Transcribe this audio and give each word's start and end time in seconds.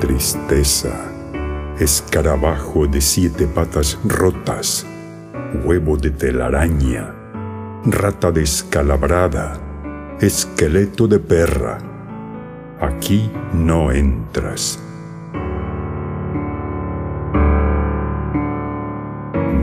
tristeza, 0.00 1.10
escarabajo 1.78 2.86
de 2.86 3.00
siete 3.00 3.46
patas 3.46 3.98
rotas, 4.04 4.86
huevo 5.64 5.96
de 5.96 6.10
telaraña, 6.10 7.12
rata 7.84 8.30
descalabrada, 8.30 9.58
esqueleto 10.20 11.08
de 11.08 11.18
perra. 11.18 11.78
Aquí 12.80 13.28
no 13.52 13.90
entras. 13.90 14.78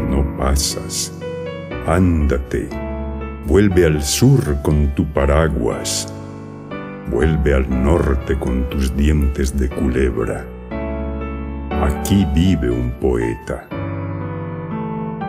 No 0.09 0.38
pasas. 0.38 1.14
Ándate. 1.88 2.67
Vuelve 3.45 3.86
al 3.86 4.04
sur 4.04 4.62
con 4.62 4.94
tu 4.95 5.06
paraguas. 5.14 6.12
Vuelve 7.12 7.54
al 7.54 7.70
norte 7.84 8.38
con 8.40 8.70
tus 8.70 8.95
dientes 8.95 9.58
de 9.58 9.70
culebra. 9.70 10.45
Aquí 11.72 12.26
vive 12.34 12.70
un 12.72 12.91
poeta. 13.00 13.68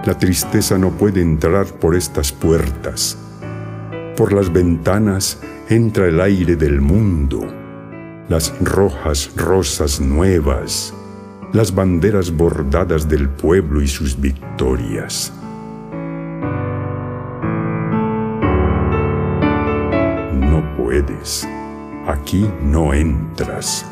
La 0.07 0.17
tristeza 0.17 0.79
no 0.79 0.91
puede 0.91 1.21
entrar 1.21 1.67
por 1.67 1.97
estas 1.97 2.33
puertas. 2.33 3.19
Por 4.17 4.33
las 4.33 4.53
ventanas 4.53 5.43
entra 5.69 6.07
el 6.07 6.21
aire 6.21 6.57
del 6.57 6.81
mundo, 6.81 7.45
las 8.29 8.55
rojas 8.61 9.33
rosas 9.37 10.01
nuevas, 10.01 10.95
las 11.53 11.75
banderas 11.75 12.31
bordadas 12.31 13.09
del 13.09 13.29
pueblo 13.29 13.83
y 13.83 13.89
sus 13.89 14.19
victorias. 14.21 15.33
No 20.33 20.63
puedes, 20.77 21.49
aquí 22.07 22.49
no 22.63 22.95
entras. 22.95 23.85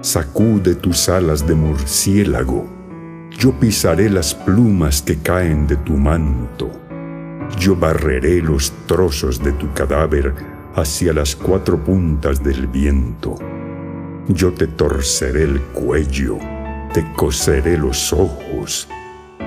Sacude 0.00 0.74
tus 0.74 1.08
alas 1.08 1.46
de 1.46 1.54
murciélago, 1.54 2.66
yo 3.38 3.52
pisaré 3.52 4.08
las 4.10 4.34
plumas 4.34 5.02
que 5.02 5.18
caen 5.18 5.66
de 5.66 5.76
tu 5.76 5.94
manto, 5.94 6.70
yo 7.58 7.76
barreré 7.76 8.40
los 8.40 8.72
trozos 8.86 9.42
de 9.42 9.52
tu 9.52 9.72
cadáver 9.72 10.34
hacia 10.74 11.12
las 11.12 11.36
cuatro 11.36 11.82
puntas 11.82 12.42
del 12.42 12.66
viento. 12.66 13.36
Yo 14.28 14.52
te 14.52 14.66
torceré 14.66 15.44
el 15.44 15.60
cuello, 15.60 16.38
te 16.92 17.04
coseré 17.14 17.76
los 17.76 18.12
ojos, 18.12 18.88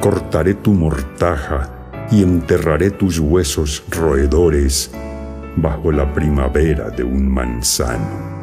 cortaré 0.02 0.54
tu 0.54 0.74
mortaja 0.74 1.70
y 2.12 2.24
enterraré 2.24 2.92
tus 2.92 3.20
huesos 3.20 3.84
roedores 3.90 4.92
bajo 5.58 5.92
la 5.92 6.12
primavera 6.14 6.90
de 6.90 7.04
un 7.04 7.28
manzano. 7.28 8.37